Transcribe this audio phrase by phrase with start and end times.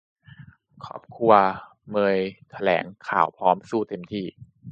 [0.85, 1.33] ครอบครัว
[1.89, 2.17] เมย
[2.51, 4.25] แถลงข่าวพร้อมสู้เต็มที่